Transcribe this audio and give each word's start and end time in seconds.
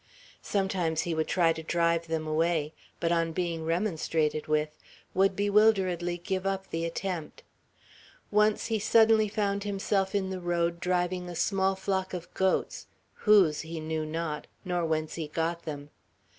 Sometimes 0.41 1.01
he 1.01 1.13
would 1.13 1.27
try 1.27 1.53
to 1.53 1.61
drive 1.61 2.07
them 2.07 2.25
away; 2.25 2.73
but 2.99 3.11
on 3.11 3.33
being 3.33 3.63
remonstrated 3.63 4.47
with, 4.47 4.75
would 5.13 5.35
bewilderedly 5.35 6.17
give 6.17 6.43
up 6.47 6.71
the 6.71 6.85
attempt. 6.85 7.43
Once 8.31 8.65
he 8.65 8.79
suddenly 8.79 9.27
found 9.29 9.63
himself 9.63 10.15
in 10.15 10.31
the 10.31 10.39
road 10.41 10.79
driving 10.79 11.29
a 11.29 11.35
small 11.35 11.75
flock 11.75 12.15
of 12.15 12.33
goats, 12.33 12.87
whose 13.13 13.61
he 13.61 13.79
knew 13.79 14.03
not, 14.03 14.47
nor 14.65 14.83
whence 14.83 15.13
he 15.13 15.27
got 15.27 15.65
them. 15.65 15.91